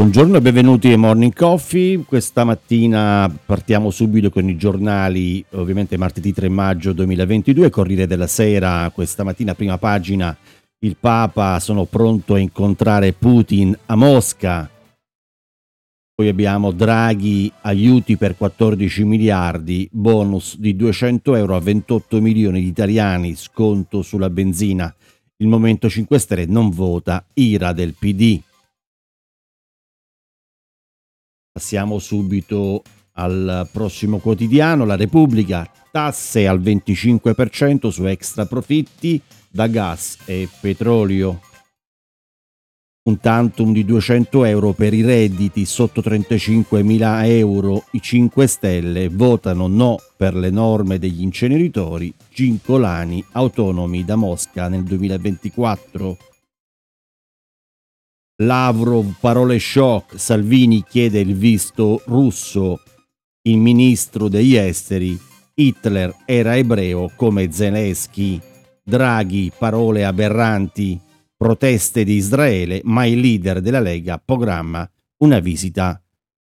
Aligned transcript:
Buongiorno 0.00 0.38
e 0.38 0.40
benvenuti 0.40 0.88
ai 0.88 0.96
Morning 0.96 1.34
Coffee. 1.34 2.04
Questa 2.06 2.42
mattina 2.44 3.30
partiamo 3.44 3.90
subito 3.90 4.30
con 4.30 4.48
i 4.48 4.56
giornali, 4.56 5.44
ovviamente 5.50 5.98
martedì 5.98 6.32
3 6.32 6.48
maggio 6.48 6.94
2022, 6.94 7.68
Corriere 7.68 8.06
della 8.06 8.26
Sera, 8.26 8.90
questa 8.94 9.24
mattina 9.24 9.54
prima 9.54 9.76
pagina, 9.76 10.34
il 10.78 10.96
Papa 10.98 11.60
sono 11.60 11.84
pronto 11.84 12.32
a 12.32 12.38
incontrare 12.38 13.12
Putin 13.12 13.76
a 13.84 13.94
Mosca. 13.94 14.70
Poi 16.14 16.28
abbiamo 16.28 16.70
Draghi, 16.70 17.52
aiuti 17.60 18.16
per 18.16 18.38
14 18.38 19.04
miliardi, 19.04 19.86
bonus 19.92 20.56
di 20.56 20.76
200 20.76 21.34
euro 21.34 21.56
a 21.56 21.60
28 21.60 22.22
milioni 22.22 22.62
di 22.62 22.68
italiani, 22.68 23.34
sconto 23.36 24.00
sulla 24.00 24.30
benzina. 24.30 24.94
Il 25.36 25.48
Movimento 25.48 25.90
5 25.90 26.18
Stelle 26.18 26.46
non 26.46 26.70
vota, 26.70 27.22
ira 27.34 27.74
del 27.74 27.92
PD. 27.98 28.40
Passiamo 31.52 31.98
subito 31.98 32.82
al 33.14 33.68
prossimo 33.72 34.18
quotidiano, 34.18 34.84
La 34.84 34.94
Repubblica, 34.94 35.68
tasse 35.90 36.46
al 36.46 36.60
25% 36.60 37.88
su 37.88 38.06
extra 38.06 38.46
profitti 38.46 39.20
da 39.48 39.66
gas 39.66 40.18
e 40.26 40.48
petrolio. 40.60 41.40
Un 43.02 43.18
tantum 43.18 43.72
di 43.72 43.84
200 43.84 44.44
euro 44.44 44.72
per 44.72 44.94
i 44.94 45.02
redditi 45.02 45.64
sotto 45.64 46.00
35.000 46.00 47.26
euro. 47.26 47.84
I 47.92 48.00
5 48.00 48.46
Stelle 48.46 49.08
votano 49.08 49.66
no 49.66 49.96
per 50.16 50.36
le 50.36 50.50
norme 50.50 51.00
degli 51.00 51.22
inceneritori 51.22 52.14
Gincolani 52.32 53.24
autonomi 53.32 54.04
da 54.04 54.14
Mosca 54.14 54.68
nel 54.68 54.84
2024. 54.84 56.29
Lavrov, 58.42 59.16
parole 59.20 59.58
shock, 59.58 60.18
Salvini 60.18 60.82
chiede 60.82 61.20
il 61.20 61.34
visto 61.34 62.02
russo, 62.06 62.80
il 63.42 63.58
ministro 63.58 64.28
degli 64.28 64.54
esteri, 64.56 65.18
Hitler 65.52 66.14
era 66.24 66.56
ebreo 66.56 67.12
come 67.16 67.52
Zelensky, 67.52 68.40
Draghi, 68.82 69.52
parole 69.56 70.06
aberranti, 70.06 70.98
proteste 71.36 72.02
di 72.02 72.14
Israele, 72.14 72.80
ma 72.84 73.04
il 73.04 73.20
leader 73.20 73.60
della 73.60 73.80
Lega 73.80 74.16
programma 74.18 74.90
una 75.18 75.38
visita 75.38 76.02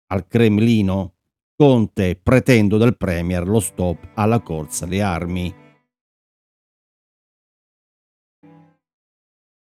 al 0.07 0.27
Cremlino. 0.27 1.13
Conte 1.55 2.19
pretendo 2.21 2.75
dal 2.75 2.97
Premier 2.97 3.47
lo 3.47 3.61
stop 3.61 4.09
alla 4.15 4.41
corsa 4.41 4.83
alle 4.83 5.01
armi. 5.01 5.55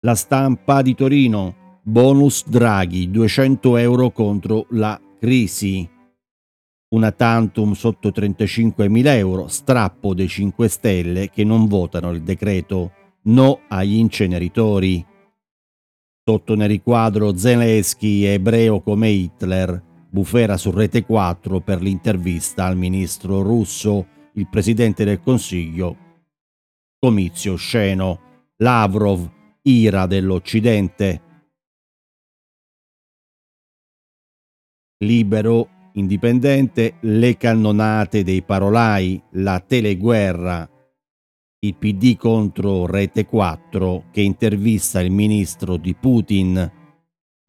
La 0.03 0.15
stampa 0.15 0.83
di 0.83 0.95
Torino 0.95 1.61
Bonus 1.83 2.47
Draghi 2.47 3.11
200 3.11 3.79
euro 3.79 4.11
contro 4.11 4.67
la 4.71 5.01
crisi. 5.19 5.89
Una 6.91 7.11
tantum 7.11 7.73
sotto 7.73 8.11
35.000 8.11 9.07
euro, 9.17 9.49
strappo 9.49 10.13
dei 10.13 10.29
5 10.29 10.69
Stelle 10.69 11.31
che 11.31 11.43
non 11.43 11.67
votano 11.67 12.11
il 12.11 12.23
decreto 12.23 12.93
no 13.23 13.61
agli 13.69 13.95
inceneritori. 13.95 15.05
Sotto 16.23 16.55
nel 16.55 16.69
riquadro 16.69 17.35
Zelensky 17.35 18.25
ebreo 18.25 18.83
come 18.83 19.09
Hitler, 19.09 19.83
bufera 20.11 20.59
su 20.59 20.71
Rete 20.71 21.05
4 21.07 21.61
per 21.61 21.81
l'intervista 21.81 22.67
al 22.67 22.77
ministro 22.77 23.41
russo, 23.41 24.07
il 24.35 24.49
presidente 24.49 25.05
del 25.05 25.21
Consiglio. 25.21 25.97
Comizio 26.99 27.57
sceno. 27.57 28.21
Lavrov, 28.59 29.27
ira 29.63 30.05
dell'Occidente. 30.05 31.29
Libero, 35.03 35.91
indipendente, 35.95 36.97
le 37.01 37.37
cannonate 37.37 38.23
dei 38.23 38.43
parolai, 38.43 39.21
la 39.33 39.61
teleguerra, 39.61 40.69
il 41.61 41.75
PD 41.75 42.17
contro 42.17 42.87
Rete 42.87 43.27
4 43.27 44.05
che 44.11 44.21
intervista 44.21 45.01
il 45.01 45.11
ministro 45.11 45.77
di 45.77 45.95
Putin, 45.95 46.73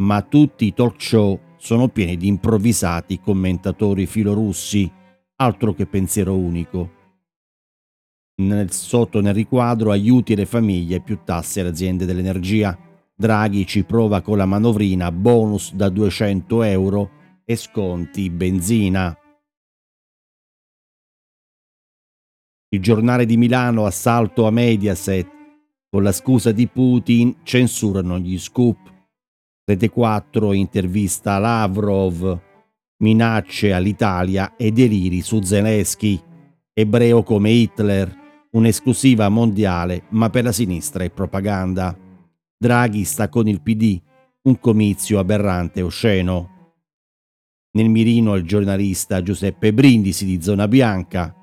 ma 0.01 0.21
tutti 0.21 0.65
i 0.65 0.73
talk 0.73 1.01
show 1.01 1.39
sono 1.57 1.89
pieni 1.89 2.17
di 2.17 2.27
improvvisati 2.27 3.19
commentatori 3.19 4.05
filorussi, 4.05 4.91
altro 5.35 5.73
che 5.73 5.85
pensiero 5.85 6.35
unico. 6.35 6.99
Nel, 8.41 8.71
sotto 8.71 9.21
nel 9.21 9.33
riquadro 9.33 9.91
aiuti 9.91 10.35
le 10.35 10.45
famiglie 10.45 11.01
più 11.01 11.19
tasse 11.23 11.59
alle 11.59 11.69
aziende 11.69 12.05
dell'energia. 12.05 12.77
Draghi 13.13 13.67
ci 13.67 13.83
prova 13.83 14.21
con 14.21 14.37
la 14.37 14.45
manovrina 14.45 15.11
bonus 15.11 15.73
da 15.73 15.89
200 15.89 16.63
euro 16.63 17.19
e 17.45 17.55
sconti 17.55 18.29
benzina. 18.29 19.15
Il 22.73 22.81
giornale 22.81 23.25
di 23.25 23.35
Milano 23.37 23.85
assalto 23.85 24.47
a 24.47 24.51
Mediaset 24.51 25.27
con 25.89 26.03
la 26.03 26.13
scusa 26.13 26.53
di 26.53 26.67
Putin 26.67 27.39
censurano 27.43 28.17
gli 28.17 28.39
scoop. 28.39 28.77
Rete 29.65 29.89
4 29.89 30.53
intervista 30.53 31.37
Lavrov, 31.37 32.39
minacce 32.99 33.73
all'Italia 33.73 34.55
e 34.55 34.71
deliri 34.71 35.21
su 35.21 35.41
Zelensky, 35.41 36.17
ebreo 36.73 37.23
come 37.23 37.51
Hitler, 37.51 38.19
un'esclusiva 38.51 39.27
mondiale 39.27 40.03
ma 40.11 40.29
per 40.29 40.45
la 40.45 40.53
sinistra 40.53 41.03
è 41.03 41.09
propaganda. 41.09 41.97
Draghi 42.57 43.03
sta 43.03 43.27
con 43.27 43.49
il 43.49 43.61
PD, 43.61 43.99
un 44.43 44.59
comizio 44.59 45.19
aberrante 45.19 45.81
osceno. 45.81 46.60
Nel 47.73 47.87
mirino 47.87 48.35
il 48.35 48.43
giornalista 48.43 49.21
Giuseppe 49.21 49.73
Brindisi 49.73 50.25
di 50.25 50.41
Zona 50.41 50.67
Bianca 50.67 51.33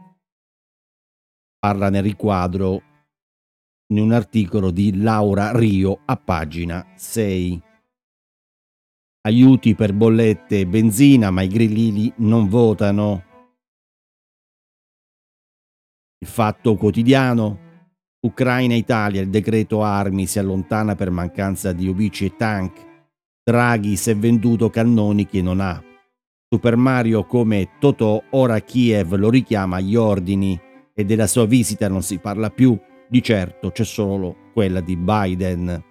parla 1.58 1.88
nel 1.88 2.02
riquadro 2.02 2.82
in 3.94 4.00
un 4.00 4.12
articolo 4.12 4.70
di 4.70 5.00
Laura 5.00 5.56
Rio 5.56 6.00
a 6.04 6.16
pagina 6.18 6.86
6. 6.96 7.62
Aiuti 9.22 9.74
per 9.74 9.94
bollette 9.94 10.60
e 10.60 10.66
benzina, 10.66 11.30
ma 11.30 11.40
i 11.40 11.48
grillini 11.48 12.12
non 12.18 12.46
votano. 12.48 13.24
Il 16.18 16.28
fatto 16.28 16.76
quotidiano. 16.76 17.66
Ucraina-Italia, 18.20 19.22
il 19.22 19.30
decreto 19.30 19.82
armi 19.82 20.26
si 20.26 20.38
allontana 20.38 20.94
per 20.94 21.10
mancanza 21.10 21.72
di 21.72 21.88
obici 21.88 22.26
e 22.26 22.36
tank. 22.36 22.86
Draghi 23.42 23.96
si 23.96 24.10
è 24.10 24.16
venduto 24.16 24.68
cannoni 24.68 25.26
che 25.26 25.40
non 25.40 25.60
ha. 25.60 25.87
Super 26.50 26.76
Mario 26.76 27.26
come 27.26 27.76
Totò 27.78 28.22
ora 28.30 28.58
Kiev 28.60 29.16
lo 29.16 29.28
richiama 29.28 29.76
agli 29.76 29.96
ordini 29.96 30.58
e 30.94 31.04
della 31.04 31.26
sua 31.26 31.44
visita 31.44 31.90
non 31.90 32.02
si 32.02 32.18
parla 32.18 32.48
più, 32.48 32.74
di 33.06 33.22
certo 33.22 33.70
c'è 33.70 33.84
solo 33.84 34.50
quella 34.54 34.80
di 34.80 34.96
Biden. 34.96 35.84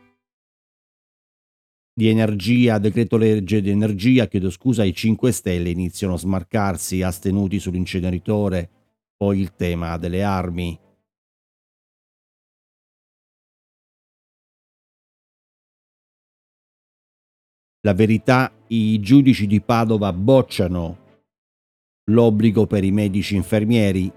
Di 1.93 2.07
energia, 2.09 2.79
decreto 2.79 3.17
legge 3.17 3.61
di 3.61 3.69
energia, 3.69 4.27
chiedo 4.27 4.49
scusa, 4.49 4.83
i 4.83 4.95
5 4.95 5.31
Stelle 5.31 5.69
iniziano 5.69 6.15
a 6.15 6.17
smarcarsi 6.17 7.03
astenuti 7.03 7.59
sull'inceneritore, 7.59 8.69
poi 9.15 9.39
il 9.39 9.53
tema 9.53 9.95
delle 9.97 10.23
armi. 10.23 10.79
La 17.81 17.93
verità, 17.93 18.51
i 18.67 18.99
giudici 18.99 19.47
di 19.47 19.61
Padova 19.61 20.11
bocciano 20.13 21.05
l'obbligo 22.09 22.65
per 22.65 22.83
i 22.83 22.91
medici 22.91 23.35
infermieri, 23.35 24.11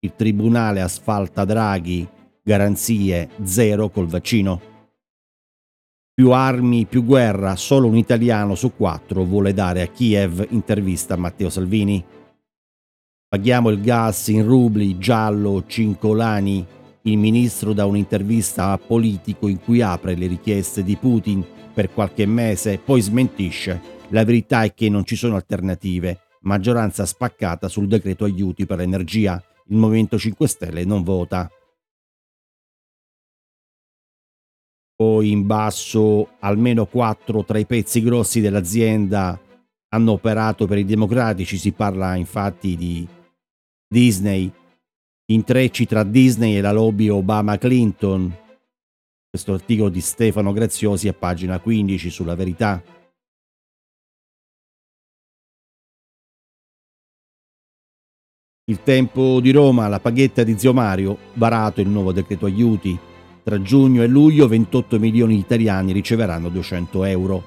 il 0.00 0.12
tribunale 0.16 0.80
asfalta 0.80 1.44
Draghi, 1.44 2.06
garanzie 2.42 3.30
zero 3.42 3.88
col 3.88 4.06
vaccino. 4.06 4.72
Più 6.14 6.30
armi, 6.30 6.84
più 6.84 7.04
guerra, 7.04 7.56
solo 7.56 7.88
un 7.88 7.96
italiano 7.96 8.54
su 8.54 8.72
quattro 8.76 9.24
vuole 9.24 9.52
dare 9.52 9.82
a 9.82 9.86
Kiev, 9.86 10.46
intervista 10.50 11.14
a 11.14 11.16
Matteo 11.16 11.50
Salvini. 11.50 12.04
Paghiamo 13.28 13.68
il 13.70 13.80
gas 13.80 14.28
in 14.28 14.44
rubli, 14.44 14.96
giallo, 14.98 15.64
cincolani. 15.66 16.64
Il 17.02 17.18
ministro 17.18 17.72
dà 17.72 17.84
un'intervista 17.84 18.70
a 18.70 18.78
Politico 18.78 19.48
in 19.48 19.58
cui 19.58 19.82
apre 19.82 20.14
le 20.14 20.28
richieste 20.28 20.84
di 20.84 20.96
Putin 20.96 21.44
per 21.74 21.92
qualche 21.92 22.26
mese, 22.26 22.78
poi 22.78 23.00
smentisce. 23.00 23.93
La 24.10 24.24
verità 24.24 24.62
è 24.62 24.74
che 24.74 24.88
non 24.88 25.04
ci 25.04 25.16
sono 25.16 25.36
alternative. 25.36 26.20
Maggioranza 26.42 27.06
spaccata 27.06 27.68
sul 27.68 27.88
decreto 27.88 28.24
aiuti 28.24 28.66
per 28.66 28.78
l'energia. 28.78 29.42
Il 29.68 29.76
Movimento 29.76 30.18
5 30.18 30.46
Stelle 30.46 30.84
non 30.84 31.02
vota. 31.02 31.50
Poi 34.94 35.30
in 35.30 35.46
basso 35.46 36.36
almeno 36.40 36.86
quattro 36.86 37.44
tra 37.44 37.58
i 37.58 37.66
pezzi 37.66 38.00
grossi 38.00 38.40
dell'azienda 38.40 39.40
hanno 39.88 40.12
operato 40.12 40.66
per 40.66 40.78
i 40.78 40.84
democratici, 40.84 41.56
si 41.56 41.72
parla 41.72 42.14
infatti 42.14 42.76
di 42.76 43.06
Disney, 43.88 44.52
intrecci 45.26 45.86
tra 45.86 46.04
Disney 46.04 46.56
e 46.56 46.60
la 46.60 46.72
lobby 46.72 47.08
Obama-Clinton, 47.08 48.36
questo 49.30 49.52
articolo 49.52 49.88
di 49.88 50.00
Stefano 50.00 50.52
Graziosi 50.52 51.08
a 51.08 51.12
pagina 51.12 51.58
15 51.58 52.10
sulla 52.10 52.34
verità. 52.34 52.82
Il 58.66 58.82
tempo 58.82 59.40
di 59.40 59.50
Roma, 59.50 59.88
la 59.88 60.00
paghetta 60.00 60.42
di 60.42 60.58
zio 60.58 60.72
Mario, 60.72 61.18
varato 61.34 61.82
il 61.82 61.88
nuovo 61.88 62.12
decreto 62.12 62.46
aiuti. 62.46 62.98
Tra 63.42 63.60
giugno 63.60 64.02
e 64.02 64.06
luglio 64.06 64.48
28 64.48 64.98
milioni 64.98 65.34
di 65.34 65.40
italiani 65.40 65.92
riceveranno 65.92 66.48
200 66.48 67.04
euro. 67.04 67.42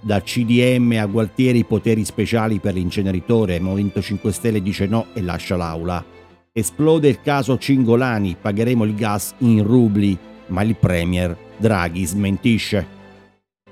Da 0.00 0.22
CDM 0.22 0.96
a 1.00 1.06
Gualtieri 1.06 1.64
poteri 1.64 2.04
speciali 2.04 2.60
per 2.60 2.74
l'inceneritore, 2.74 3.58
Movimento 3.58 4.00
5 4.00 4.30
Stelle 4.30 4.62
dice 4.62 4.86
no 4.86 5.06
e 5.12 5.22
lascia 5.22 5.56
l'aula. 5.56 6.04
Esplode 6.52 7.08
il 7.08 7.20
caso 7.20 7.58
Cingolani, 7.58 8.36
pagheremo 8.40 8.84
il 8.84 8.94
gas 8.94 9.34
in 9.38 9.64
rubli, 9.64 10.16
ma 10.48 10.62
il 10.62 10.76
Premier 10.76 11.36
Draghi 11.56 12.04
smentisce. 12.04 12.86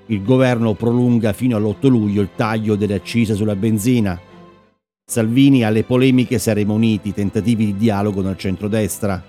Il 0.06 0.25
governo 0.25 0.75
prolunga 0.75 1.32
fino 1.32 1.56
all'8 1.56 1.88
luglio 1.88 2.23
il 2.23 2.31
taglio 2.34 2.75
delle 2.75 2.94
accise 2.94 3.37
sulla 3.37 3.55
benzina, 3.55 4.20
Salvini 5.12 5.62
alle 5.62 5.84
polemiche 5.84 6.38
saremo 6.38 6.72
uniti, 6.72 7.12
tentativi 7.12 7.66
di 7.66 7.76
dialogo 7.76 8.22
nel 8.22 8.38
centrodestra. 8.38 9.22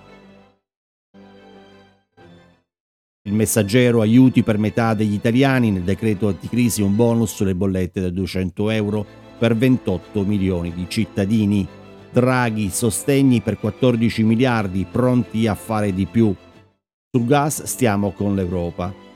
Il 3.23 3.33
messaggero 3.33 3.99
aiuti 3.99 4.43
per 4.43 4.57
metà 4.57 4.93
degli 4.93 5.11
italiani, 5.11 5.71
nel 5.71 5.81
decreto 5.81 6.29
anticrisi 6.29 6.81
un 6.81 6.95
bonus 6.95 7.35
sulle 7.35 7.53
bollette 7.53 7.99
da 7.99 8.09
200 8.09 8.69
euro 8.69 9.05
per 9.37 9.57
28 9.57 10.23
milioni 10.23 10.73
di 10.73 10.85
cittadini. 10.87 11.67
Draghi 12.13 12.69
sostegni 12.69 13.41
per 13.41 13.59
14 13.59 14.23
miliardi, 14.23 14.87
pronti 14.89 15.47
a 15.47 15.53
fare 15.53 15.93
di 15.93 16.05
più. 16.05 16.33
Sul 17.11 17.25
gas 17.25 17.61
stiamo 17.63 18.11
con 18.11 18.35
l'Europa. 18.35 19.12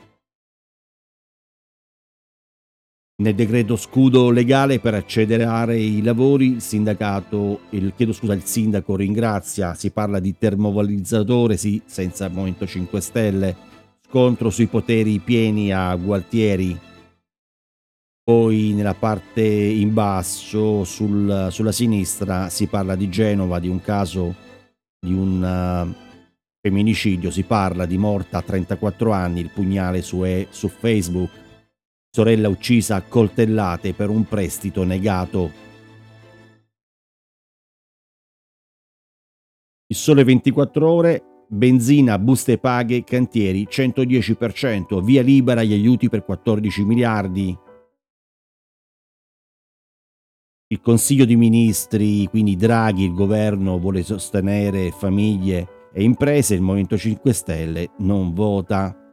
Nel 3.20 3.34
decreto 3.34 3.74
scudo 3.74 4.30
legale 4.30 4.78
per 4.78 4.94
accelerare 4.94 5.76
i 5.76 6.02
lavori, 6.02 6.52
il 6.52 6.60
sindacato, 6.60 7.62
il, 7.70 7.92
chiedo 7.96 8.12
scusa, 8.12 8.32
il 8.32 8.44
sindaco 8.44 8.94
ringrazia, 8.94 9.74
si 9.74 9.90
parla 9.90 10.20
di 10.20 10.36
termovalorizzatore, 10.38 11.56
sì, 11.56 11.82
senza 11.84 12.28
Movimento 12.28 12.64
5 12.64 13.00
Stelle, 13.00 13.56
scontro 14.06 14.50
sui 14.50 14.68
poteri 14.68 15.18
pieni 15.18 15.72
a 15.72 15.96
Gualtieri, 15.96 16.78
poi 18.22 18.72
nella 18.74 18.94
parte 18.94 19.42
in 19.42 19.92
basso, 19.92 20.84
sul, 20.84 21.48
sulla 21.50 21.72
sinistra, 21.72 22.48
si 22.50 22.68
parla 22.68 22.94
di 22.94 23.08
Genova, 23.08 23.58
di 23.58 23.66
un 23.66 23.80
caso 23.80 24.32
di 24.96 25.12
un 25.12 25.42
uh, 25.42 25.92
femminicidio, 26.60 27.32
si 27.32 27.42
parla 27.42 27.84
di 27.84 27.98
morta 27.98 28.38
a 28.38 28.42
34 28.42 29.10
anni, 29.10 29.40
il 29.40 29.50
pugnale 29.52 30.02
su, 30.02 30.22
su 30.50 30.68
Facebook 30.68 31.46
sorella 32.10 32.48
uccisa 32.48 32.96
a 32.96 33.02
coltellate 33.02 33.92
per 33.92 34.08
un 34.08 34.24
prestito 34.24 34.84
negato. 34.84 35.66
Il 39.90 39.96
sole 39.96 40.24
24 40.24 40.90
ore, 40.90 41.22
benzina, 41.48 42.18
buste 42.18 42.58
paghe, 42.58 43.04
cantieri 43.04 43.66
110%, 43.70 45.02
via 45.02 45.22
libera 45.22 45.62
gli 45.62 45.72
aiuti 45.72 46.08
per 46.08 46.24
14 46.24 46.84
miliardi. 46.84 47.58
Il 50.70 50.82
Consiglio 50.82 51.24
di 51.24 51.36
Ministri, 51.36 52.26
quindi 52.26 52.54
Draghi, 52.54 53.04
il 53.04 53.14
governo 53.14 53.78
vuole 53.78 54.02
sostenere 54.02 54.90
famiglie 54.90 55.88
e 55.94 56.02
imprese, 56.02 56.54
il 56.54 56.60
Movimento 56.60 56.98
5 56.98 57.32
Stelle 57.32 57.90
non 58.00 58.34
vota. 58.34 59.07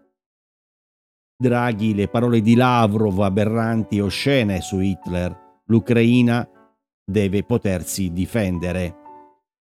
Draghi 1.37 1.93
le 1.93 2.07
parole 2.07 2.39
di 2.39 2.55
Lavrov 2.55 3.19
aberranti 3.19 3.97
e 3.97 4.01
oscene 4.01 4.61
su 4.61 4.79
Hitler. 4.79 5.37
L'Ucraina 5.65 6.47
deve 7.03 7.43
potersi 7.43 8.13
difendere. 8.13 8.95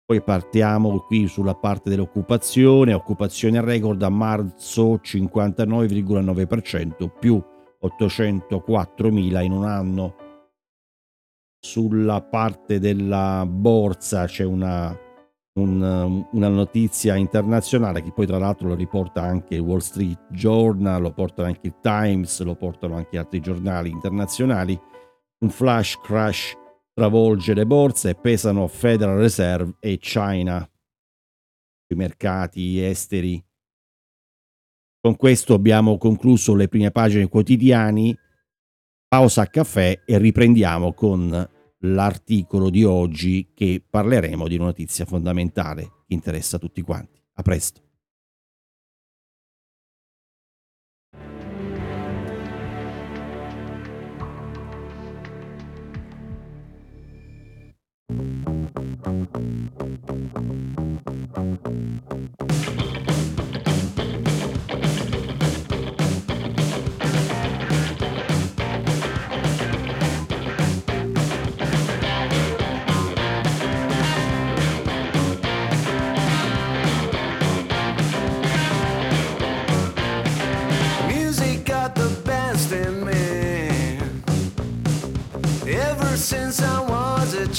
Poi 0.05 0.23
partiamo 0.23 0.99
qui 1.01 1.27
sulla 1.29 1.55
parte 1.55 1.89
dell'occupazione, 1.89 2.93
occupazione 2.93 3.63
record 3.63 4.03
a 4.03 4.11
marzo 4.11 4.97
59,9%, 4.97 7.11
più 7.19 7.43
804.000 7.83 9.43
in 9.43 9.53
un 9.53 9.65
anno. 9.65 10.15
Sulla 11.59 12.21
parte 12.21 12.81
della 12.81 13.47
borsa 13.49 14.27
c'è 14.27 14.45
una 14.45 14.95
un, 15.55 16.27
una 16.33 16.49
notizia 16.49 17.17
internazionale 17.17 18.03
che 18.03 18.13
poi 18.13 18.27
tra 18.27 18.39
l'altro 18.39 18.69
lo 18.69 18.75
riporta 18.75 19.23
anche 19.23 19.57
il 19.57 19.61
Wall 19.61 19.79
Street 19.79 20.29
Journal, 20.31 21.03
lo 21.03 21.13
porta 21.13 21.45
anche 21.45 21.67
il 21.67 21.77
Times, 21.81 22.41
lo 22.43 22.55
portano 22.55 22.97
anche 22.97 23.19
altri 23.19 23.41
giornali 23.41 23.91
internazionali. 23.91 24.79
Un 25.41 25.51
flash 25.51 25.99
crash 26.01 26.57
travolge 26.95 27.55
le 27.55 27.67
borse 27.67 28.15
pesano 28.15 28.67
Federal 28.67 29.19
Reserve 29.19 29.75
e 29.81 29.99
China, 29.99 30.67
i 31.89 31.95
mercati 31.95 32.83
esteri. 32.83 33.43
Con 35.01 35.17
questo 35.17 35.55
abbiamo 35.55 35.99
concluso 35.99 36.55
le 36.55 36.69
prime 36.69 36.91
pagine 36.91 37.29
quotidiani. 37.29 38.17
Pausa 39.09 39.43
a 39.43 39.47
caffè 39.47 40.01
e 40.07 40.17
riprendiamo 40.17 40.95
con 40.95 41.49
l'articolo 41.83 42.71
di 42.71 42.85
oggi 42.85 43.51
che 43.55 43.83
parleremo 43.89 44.49
di 44.49 44.57
una 44.57 44.67
notizia 44.67 45.05
fondamentale 45.05 45.83
che 46.07 46.15
interessa 46.15 46.59
tutti 46.59 46.83
quanti. 46.83 47.21
A 47.35 47.43
presto. 47.43 47.92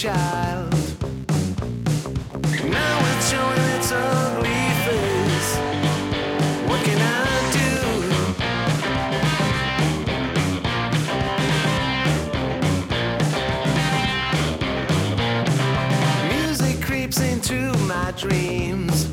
Child. 0.03 0.74
Now 2.65 2.95
it's 3.12 3.31
showing 3.31 3.65
its 3.77 3.89
ugly 3.93 4.63
face. 4.83 5.51
What 6.67 6.81
can 6.83 7.00
I 7.00 7.25
do? 7.57 7.72
Music 16.36 16.75
creeps 16.86 17.19
into 17.22 17.72
my 17.88 18.12
dreams, 18.17 19.07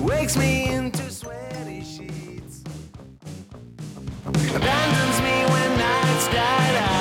wakes 0.00 0.36
me 0.36 0.68
into 0.72 1.08
sweaty 1.12 1.84
sheets, 1.84 2.64
abandons 4.26 5.20
me 5.22 5.44
when 5.52 5.78
nights 5.78 6.26
died 6.26 6.76
out. 6.82 6.91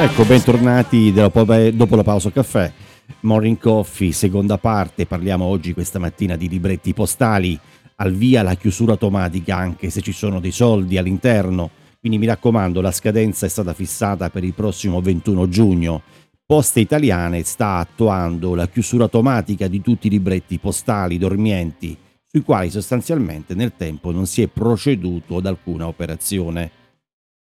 Ecco, 0.00 0.24
bentornati 0.24 1.12
dopo 1.12 1.96
la 1.96 2.04
pausa 2.04 2.30
caffè. 2.30 2.72
Morning 3.20 3.58
Coffee, 3.58 4.12
seconda 4.12 4.56
parte, 4.56 5.06
parliamo 5.06 5.44
oggi 5.44 5.72
questa 5.72 5.98
mattina 5.98 6.36
di 6.36 6.48
libretti 6.48 6.94
postali, 6.94 7.58
al 7.96 8.12
via 8.12 8.42
la 8.42 8.54
chiusura 8.54 8.92
automatica 8.92 9.56
anche 9.56 9.90
se 9.90 10.00
ci 10.02 10.12
sono 10.12 10.38
dei 10.38 10.52
soldi 10.52 10.98
all'interno, 10.98 11.70
quindi 11.98 12.18
mi 12.18 12.26
raccomando 12.26 12.80
la 12.80 12.92
scadenza 12.92 13.46
è 13.46 13.48
stata 13.48 13.74
fissata 13.74 14.30
per 14.30 14.44
il 14.44 14.54
prossimo 14.54 15.00
21 15.00 15.48
giugno. 15.48 16.02
Poste 16.46 16.78
Italiane 16.78 17.42
sta 17.42 17.78
attuando 17.78 18.54
la 18.54 18.68
chiusura 18.68 19.04
automatica 19.04 19.66
di 19.66 19.80
tutti 19.80 20.06
i 20.06 20.10
libretti 20.10 20.58
postali 20.58 21.18
dormienti, 21.18 21.96
sui 22.24 22.42
quali 22.42 22.70
sostanzialmente 22.70 23.54
nel 23.54 23.72
tempo 23.76 24.12
non 24.12 24.26
si 24.26 24.42
è 24.42 24.46
proceduto 24.46 25.38
ad 25.38 25.46
alcuna 25.46 25.88
operazione 25.88 26.70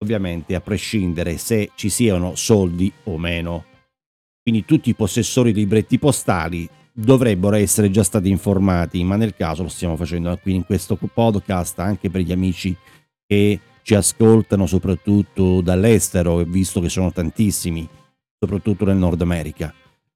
ovviamente 0.03 0.55
a 0.55 0.61
prescindere 0.61 1.39
se 1.39 1.71
ci 1.75 1.89
siano 1.89 2.35
soldi 2.35 2.93
o 3.05 3.17
meno. 3.17 3.65
Quindi 4.43 4.65
tutti 4.65 4.91
i 4.91 4.95
possessori 4.95 5.53
di 5.53 5.61
libretti 5.61 5.99
postali 5.99 6.69
dovrebbero 6.93 7.57
essere 7.57 7.91
già 7.91 8.03
stati 8.03 8.29
informati, 8.29 9.03
ma 9.05 9.17
nel 9.17 9.35
caso 9.35 9.63
lo 9.63 9.69
stiamo 9.69 9.97
facendo 9.97 10.37
qui 10.43 10.55
in 10.55 10.67
questo 10.67 10.97
podcast 10.97 11.79
anche 11.79 12.11
per 12.11 12.21
gli 12.21 12.33
amici 12.33 12.77
che 13.27 13.61
ci 13.83 13.95
ascoltano 13.95 14.67
soprattutto 14.67 15.61
dall'estero, 15.61 16.39
visto 16.39 16.81
che 16.81 16.89
sono 16.89 17.13
tantissimi, 17.13 17.89
soprattutto 18.39 18.85
nel 18.85 18.97
Nord 18.97 19.23
America. 19.23 19.73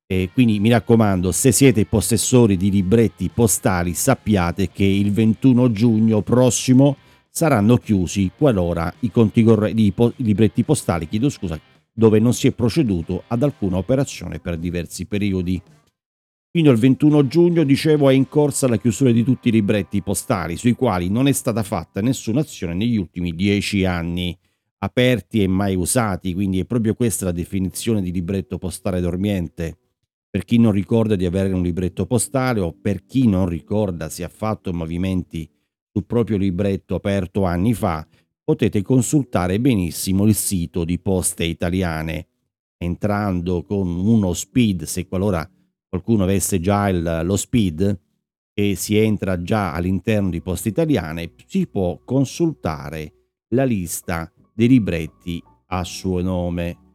E 0.09 0.31
quindi 0.33 0.61
mi 0.61 0.69
raccomando, 0.69 1.33
se 1.33 1.51
siete 1.51 1.85
possessori 1.87 2.57
di 2.57 2.71
libretti 2.71 3.29
postali, 3.33 3.95
sappiate 3.95 4.71
che 4.71 4.85
il 4.85 5.13
21 5.13 5.73
giugno 5.73 6.23
prossimo 6.23 6.97
saranno 7.37 7.77
chiusi 7.77 8.31
qualora 8.35 8.91
i 9.01 9.11
conti 9.11 9.43
correnti, 9.43 9.93
i, 9.95 10.13
libretti 10.25 10.65
postali, 10.65 11.07
chiedo 11.07 11.29
scusa, 11.29 11.61
dove 11.93 12.19
non 12.19 12.33
si 12.33 12.47
è 12.47 12.53
proceduto 12.53 13.25
ad 13.27 13.43
alcuna 13.43 13.77
operazione 13.77 14.39
per 14.39 14.57
diversi 14.57 15.05
periodi. 15.05 15.61
Fino 16.51 16.71
al 16.71 16.79
21 16.79 17.27
giugno, 17.27 17.63
dicevo, 17.63 18.09
è 18.09 18.15
in 18.15 18.27
corsa 18.27 18.69
la 18.69 18.79
chiusura 18.79 19.11
di 19.11 19.23
tutti 19.23 19.49
i 19.49 19.53
libretti 19.53 20.01
postali 20.01 20.57
sui 20.57 20.73
quali 20.73 21.11
non 21.11 21.29
è 21.29 21.33
stata 21.33 21.63
fatta 21.63 22.01
nessuna 22.01 22.41
azione 22.41 22.73
negli 22.73 22.97
ultimi 22.97 23.35
dieci 23.35 23.85
anni, 23.85 24.35
aperti 24.79 25.43
e 25.43 25.47
mai 25.47 25.75
usati, 25.75 26.33
quindi 26.33 26.61
è 26.61 26.65
proprio 26.65 26.95
questa 26.95 27.27
la 27.27 27.33
definizione 27.33 28.01
di 28.01 28.13
libretto 28.13 28.57
postale 28.57 28.99
dormiente. 28.99 29.77
Per 30.31 30.43
chi 30.47 30.57
non 30.57 30.73
ricorda 30.73 31.17
di 31.17 31.27
avere 31.27 31.53
un 31.53 31.61
libretto 31.61 32.07
postale 32.07 32.61
o 32.61 32.73
per 32.73 33.05
chi 33.05 33.29
non 33.29 33.47
ricorda 33.47 34.09
se 34.09 34.25
ha 34.25 34.31
fatto 34.31 34.73
movimenti 34.73 35.47
sul 35.97 36.05
proprio 36.05 36.37
libretto 36.37 36.95
aperto 36.95 37.45
anni 37.45 37.73
fa, 37.73 38.07
potete 38.45 38.83
consultare 38.83 39.59
benissimo 39.59 40.27
il 40.27 40.35
sito 40.35 40.85
di 40.85 40.99
Poste 40.99 41.45
Italiane. 41.45 42.27
Entrando 42.77 43.63
con 43.63 43.89
uno 43.89 44.35
speed, 44.35 44.83
se 44.83 45.07
qualora 45.07 45.49
qualcuno 45.89 46.25
avesse 46.25 46.61
già 46.61 46.91
il, 46.91 47.23
lo 47.25 47.37
speed 47.37 47.99
e 48.53 48.75
si 48.75 48.99
entra 48.99 49.41
già 49.41 49.73
all'interno 49.73 50.29
di 50.29 50.43
Poste 50.43 50.69
Italiane, 50.69 51.33
si 51.47 51.67
può 51.67 51.99
consultare 52.05 53.13
la 53.55 53.65
lista 53.65 54.31
dei 54.53 54.69
libretti 54.69 55.43
a 55.69 55.83
suo 55.83 56.21
nome. 56.21 56.86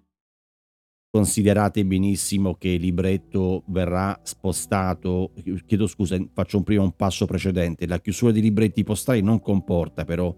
Considerate 1.13 1.85
benissimo 1.85 2.55
che 2.55 2.69
il 2.69 2.79
libretto 2.79 3.63
verrà 3.67 4.17
spostato, 4.23 5.33
chiedo 5.65 5.85
scusa, 5.85 6.17
faccio 6.31 6.55
un 6.55 6.63
prima 6.63 6.83
un 6.83 6.95
passo 6.95 7.25
precedente, 7.25 7.85
la 7.85 7.99
chiusura 7.99 8.31
dei 8.31 8.41
libretti 8.41 8.85
postali 8.85 9.21
non 9.21 9.41
comporta 9.41 10.05
però 10.05 10.33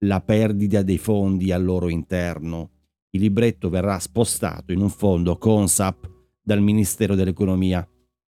la 0.00 0.20
perdita 0.20 0.82
dei 0.82 0.98
fondi 0.98 1.52
al 1.52 1.64
loro 1.64 1.88
interno. 1.88 2.70
Il 3.12 3.22
libretto 3.22 3.70
verrà 3.70 3.98
spostato 3.98 4.72
in 4.74 4.82
un 4.82 4.90
fondo 4.90 5.38
Consap 5.38 6.06
dal 6.42 6.60
Ministero 6.60 7.14
dell'Economia. 7.14 7.88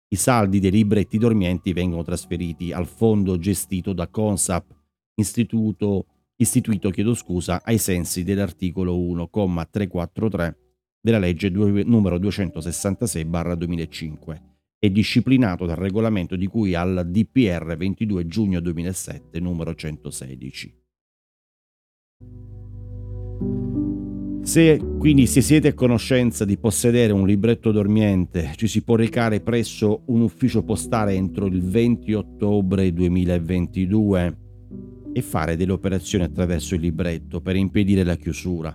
I 0.08 0.16
saldi 0.16 0.60
dei 0.60 0.70
libretti 0.70 1.16
dormienti 1.16 1.72
vengono 1.72 2.02
trasferiti 2.02 2.70
al 2.70 2.86
fondo 2.86 3.38
gestito 3.38 3.94
da 3.94 4.08
Consap, 4.08 4.76
istituito, 5.14 6.04
istituito 6.36 6.90
chiedo 6.90 7.14
scusa, 7.14 7.62
ai 7.64 7.78
sensi 7.78 8.24
dell'articolo 8.24 8.94
1,343 8.98 10.67
della 11.00 11.18
legge 11.18 11.50
numero 11.50 12.18
266-2005 12.18 14.48
e 14.78 14.92
disciplinato 14.92 15.66
dal 15.66 15.76
regolamento 15.76 16.36
di 16.36 16.46
cui 16.46 16.74
al 16.74 17.08
DPR 17.08 17.76
22 17.76 18.26
giugno 18.26 18.60
2007 18.60 19.40
numero 19.40 19.74
116. 19.74 20.76
Se 24.42 24.80
quindi 24.98 25.26
se 25.26 25.42
siete 25.42 25.68
a 25.68 25.74
conoscenza 25.74 26.46
di 26.46 26.56
possedere 26.56 27.12
un 27.12 27.26
libretto 27.26 27.70
dormiente, 27.70 28.52
ci 28.56 28.66
si 28.66 28.82
può 28.82 28.94
recare 28.94 29.40
presso 29.40 30.04
un 30.06 30.22
ufficio 30.22 30.62
postale 30.62 31.12
entro 31.12 31.46
il 31.46 31.62
20 31.62 32.14
ottobre 32.14 32.90
2022 32.92 34.38
e 35.12 35.22
fare 35.22 35.56
delle 35.56 35.72
operazioni 35.72 36.24
attraverso 36.24 36.74
il 36.74 36.80
libretto 36.80 37.42
per 37.42 37.56
impedire 37.56 38.04
la 38.04 38.16
chiusura. 38.16 38.74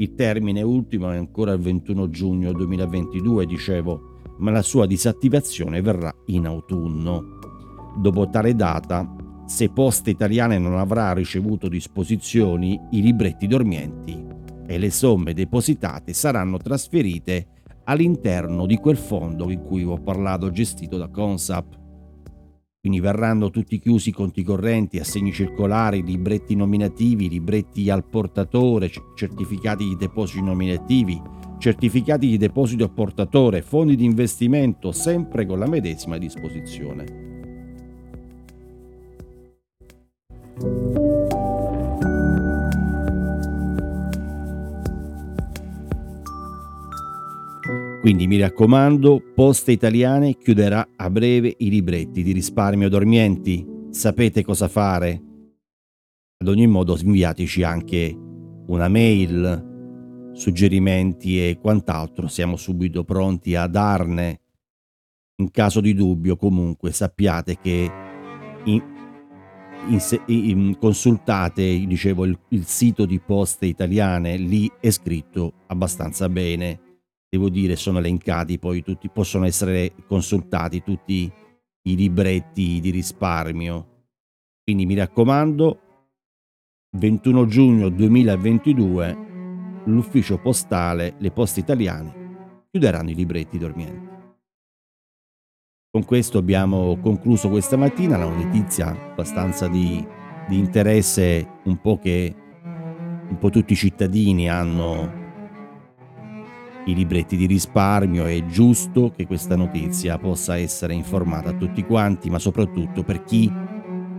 Il 0.00 0.14
termine 0.14 0.62
ultimo 0.62 1.10
è 1.10 1.16
ancora 1.18 1.52
il 1.52 1.60
21 1.60 2.08
giugno 2.08 2.52
2022, 2.52 3.44
dicevo, 3.44 4.20
ma 4.38 4.50
la 4.50 4.62
sua 4.62 4.86
disattivazione 4.86 5.82
verrà 5.82 6.10
in 6.28 6.46
autunno. 6.46 7.38
Dopo 7.98 8.30
tale 8.30 8.54
data, 8.54 9.14
se 9.44 9.68
Poste 9.68 10.08
Italiane 10.08 10.56
non 10.56 10.78
avrà 10.78 11.12
ricevuto 11.12 11.68
disposizioni, 11.68 12.80
i 12.92 13.02
libretti 13.02 13.46
dormienti 13.46 14.18
e 14.66 14.78
le 14.78 14.90
somme 14.90 15.34
depositate 15.34 16.14
saranno 16.14 16.56
trasferite 16.56 17.48
all'interno 17.84 18.64
di 18.64 18.78
quel 18.78 18.96
fondo 18.96 19.50
in 19.50 19.60
cui 19.60 19.84
ho 19.84 20.00
parlato 20.00 20.50
gestito 20.50 20.96
da 20.96 21.08
Consap. 21.08 21.78
Quindi 22.80 23.00
verranno 23.00 23.50
tutti 23.50 23.78
chiusi 23.78 24.08
i 24.08 24.12
conti 24.12 24.42
correnti, 24.42 24.98
assegni 24.98 25.32
circolari, 25.32 26.02
libretti 26.02 26.56
nominativi, 26.56 27.28
libretti 27.28 27.90
al 27.90 28.04
portatore, 28.04 28.90
certificati 29.14 29.86
di 29.86 29.96
depositi 29.96 30.42
nominativi, 30.42 31.20
certificati 31.58 32.26
di 32.26 32.38
deposito 32.38 32.84
al 32.84 32.92
portatore, 32.92 33.60
fondi 33.60 33.96
di 33.96 34.06
investimento, 34.06 34.92
sempre 34.92 35.44
con 35.44 35.58
la 35.58 35.68
medesima 35.68 36.16
disposizione. 36.16 37.29
Quindi 48.00 48.26
mi 48.26 48.38
raccomando, 48.38 49.22
Poste 49.34 49.72
Italiane 49.72 50.38
chiuderà 50.38 50.88
a 50.96 51.10
breve 51.10 51.54
i 51.58 51.68
libretti 51.68 52.22
di 52.22 52.32
risparmio 52.32 52.88
dormienti. 52.88 53.62
Sapete 53.90 54.42
cosa 54.42 54.68
fare? 54.68 55.22
Ad 56.38 56.48
ogni 56.48 56.66
modo 56.66 56.96
inviateci 56.98 57.62
anche 57.62 58.16
una 58.68 58.88
mail, 58.88 60.30
suggerimenti 60.32 61.46
e 61.46 61.58
quant'altro, 61.60 62.26
siamo 62.26 62.56
subito 62.56 63.04
pronti 63.04 63.54
a 63.54 63.66
darne. 63.66 64.40
In 65.36 65.50
caso 65.50 65.82
di 65.82 65.92
dubbio 65.92 66.36
comunque 66.36 66.92
sappiate 66.92 67.58
che 67.58 67.90
in, 68.64 68.82
in, 69.88 70.00
in, 70.24 70.78
consultate 70.78 71.84
dicevo, 71.86 72.24
il, 72.24 72.38
il 72.48 72.64
sito 72.64 73.04
di 73.04 73.20
Poste 73.20 73.66
Italiane, 73.66 74.38
lì 74.38 74.72
è 74.80 74.88
scritto 74.88 75.52
abbastanza 75.66 76.30
bene 76.30 76.88
devo 77.30 77.48
dire 77.48 77.76
sono 77.76 77.98
elencati 77.98 78.58
poi 78.58 78.82
tutti, 78.82 79.08
possono 79.08 79.46
essere 79.46 79.94
consultati 80.06 80.82
tutti 80.82 81.32
i 81.82 81.96
libretti 81.96 82.80
di 82.80 82.90
risparmio. 82.90 83.86
Quindi 84.64 84.84
mi 84.84 84.94
raccomando, 84.94 85.80
21 86.96 87.46
giugno 87.46 87.88
2022 87.88 89.28
l'ufficio 89.84 90.38
postale, 90.38 91.14
le 91.18 91.30
poste 91.30 91.60
italiane 91.60 92.66
chiuderanno 92.68 93.10
i 93.10 93.14
libretti 93.14 93.58
dormienti. 93.58 94.08
Con 95.92 96.04
questo 96.04 96.38
abbiamo 96.38 96.98
concluso 97.00 97.48
questa 97.48 97.76
mattina 97.76 98.16
la 98.16 98.28
notizia 98.28 98.88
abbastanza 98.88 99.66
di, 99.68 100.04
di 100.48 100.58
interesse 100.58 101.60
un 101.64 101.80
po' 101.80 101.98
che 101.98 102.34
un 103.28 103.38
po' 103.38 103.50
tutti 103.50 103.72
i 103.72 103.76
cittadini 103.76 104.48
hanno 104.48 105.19
i 106.90 106.94
libretti 106.94 107.36
di 107.36 107.46
risparmio, 107.46 108.26
è 108.26 108.44
giusto 108.46 109.12
che 109.14 109.26
questa 109.26 109.56
notizia 109.56 110.18
possa 110.18 110.56
essere 110.56 110.94
informata 110.94 111.50
a 111.50 111.54
tutti 111.54 111.84
quanti, 111.84 112.30
ma 112.30 112.38
soprattutto 112.38 113.02
per 113.02 113.24
chi 113.24 113.50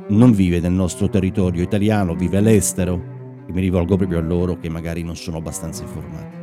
non 0.09 0.31
vive 0.31 0.59
nel 0.59 0.71
nostro 0.71 1.09
territorio 1.09 1.61
italiano, 1.61 2.15
vive 2.15 2.37
all'estero, 2.37 3.43
e 3.47 3.51
mi 3.51 3.61
rivolgo 3.61 3.95
proprio 3.95 4.19
a 4.19 4.21
loro 4.21 4.57
che 4.57 4.69
magari 4.69 5.03
non 5.03 5.15
sono 5.15 5.37
abbastanza 5.37 5.83
informati. 5.83 6.39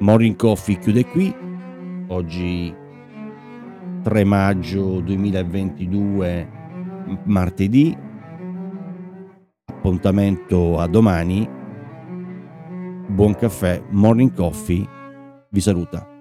Morning 0.00 0.34
Coffee 0.34 0.78
chiude 0.78 1.04
qui, 1.06 1.32
oggi 2.08 2.74
3 4.02 4.24
maggio 4.24 5.00
2022 5.00 6.48
martedì. 7.24 8.10
Appuntamento 9.82 10.78
a 10.78 10.86
domani. 10.86 11.44
Buon 13.08 13.34
caffè, 13.34 13.82
morning 13.90 14.32
coffee. 14.32 14.88
Vi 15.48 15.60
saluta. 15.60 16.11